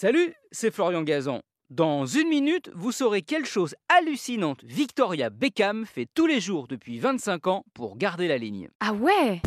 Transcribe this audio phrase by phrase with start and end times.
[0.00, 1.40] Salut, c'est Florian Gazan.
[1.70, 7.00] Dans une minute, vous saurez quelle chose hallucinante Victoria Beckham fait tous les jours depuis
[7.00, 8.68] 25 ans pour garder la ligne.
[8.78, 9.42] Ah ouais?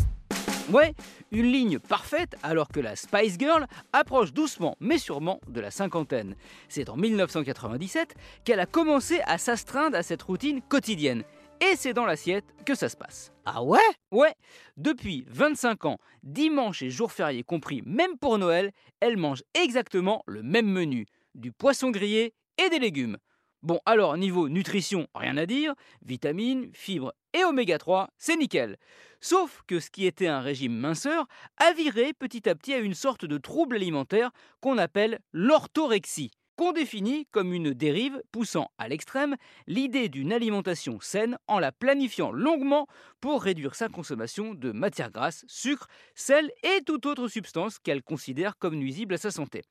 [0.69, 0.93] Ouais,
[1.31, 6.35] une ligne parfaite alors que la Spice Girl approche doucement mais sûrement de la cinquantaine.
[6.67, 8.13] C'est en 1997
[8.43, 11.23] qu'elle a commencé à s'astreindre à cette routine quotidienne.
[11.63, 13.31] Et c'est dans l'assiette que ça se passe.
[13.45, 13.79] Ah ouais?
[14.11, 14.33] Ouais,
[14.77, 20.41] depuis 25 ans, dimanche et jours fériés compris, même pour Noël, elle mange exactement le
[20.41, 21.05] même menu.
[21.35, 23.17] Du poisson grillé et des légumes.
[23.61, 25.75] Bon, alors, niveau nutrition, rien à dire.
[26.03, 28.77] Vitamines, fibres et oméga 3, c'est nickel.
[29.19, 32.95] Sauf que ce qui était un régime minceur a viré petit à petit à une
[32.95, 39.35] sorte de trouble alimentaire qu'on appelle l'orthorexie qu'on définit comme une dérive poussant à l'extrême
[39.65, 42.85] l'idée d'une alimentation saine en la planifiant longuement
[43.19, 48.59] pour réduire sa consommation de matières grasses, sucre, sel et toute autre substance qu'elle considère
[48.59, 49.63] comme nuisible à sa santé.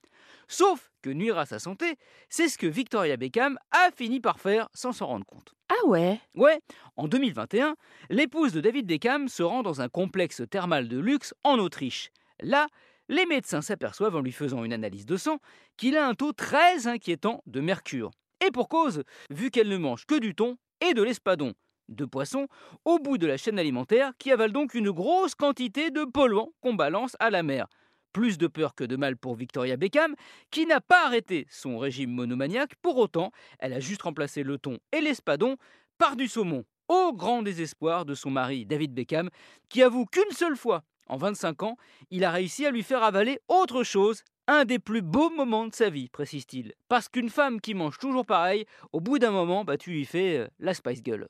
[0.49, 1.95] Sauf que nuire à sa santé,
[2.27, 5.53] c'est ce que Victoria Beckham a fini par faire sans s'en rendre compte.
[5.69, 6.19] Ah ouais?
[6.35, 6.59] Ouais,
[6.97, 7.77] en 2021,
[8.09, 12.11] l'épouse de David Beckham se rend dans un complexe thermal de luxe en Autriche.
[12.41, 12.67] Là,
[13.11, 15.39] les médecins s'aperçoivent en lui faisant une analyse de sang
[15.75, 18.09] qu'il a un taux très inquiétant de mercure.
[18.43, 21.53] Et pour cause, vu qu'elle ne mange que du thon et de l'espadon,
[21.89, 22.47] de poissons,
[22.85, 26.73] au bout de la chaîne alimentaire qui avale donc une grosse quantité de polluants qu'on
[26.73, 27.67] balance à la mer.
[28.13, 30.15] Plus de peur que de mal pour Victoria Beckham,
[30.49, 34.79] qui n'a pas arrêté son régime monomaniaque, pour autant, elle a juste remplacé le thon
[34.93, 35.57] et l'espadon
[35.97, 39.29] par du saumon, au grand désespoir de son mari David Beckham,
[39.67, 41.77] qui avoue qu'une seule fois en 25 ans,
[42.09, 45.75] il a réussi à lui faire avaler autre chose, un des plus beaux moments de
[45.75, 46.73] sa vie, précise-t-il.
[46.87, 50.37] Parce qu'une femme qui mange toujours pareil, au bout d'un moment, bah, tu lui fais
[50.37, 51.27] euh, la Spice Girl.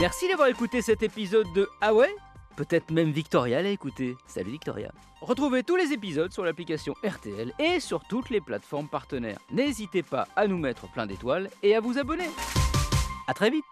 [0.00, 2.14] Merci d'avoir écouté cet épisode de Ah ouais?
[2.56, 4.14] Peut-être même Victoria l'a écouté.
[4.26, 4.92] Salut Victoria.
[5.20, 9.38] Retrouvez tous les épisodes sur l'application RTL et sur toutes les plateformes partenaires.
[9.50, 12.28] N'hésitez pas à nous mettre plein d'étoiles et à vous abonner.
[13.26, 13.64] A très vite